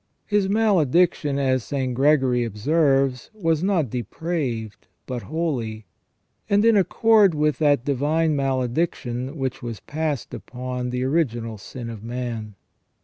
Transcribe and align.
His 0.25 0.49
malediction, 0.49 1.37
as 1.37 1.63
St. 1.63 1.93
Gregory 1.93 2.43
observes, 2.43 3.29
was 3.35 3.61
not 3.61 3.91
depraved 3.91 4.87
but 5.05 5.21
holy, 5.21 5.85
and 6.49 6.65
in 6.65 6.75
accord 6.75 7.35
with 7.35 7.59
that 7.59 7.85
divine 7.85 8.35
malediction, 8.35 9.37
which 9.37 9.61
was 9.61 9.79
passed 9.81 10.33
upon 10.33 10.89
the 10.89 11.03
original 11.03 11.59
sin 11.59 11.87
of 11.91 12.03
man. 12.03 12.55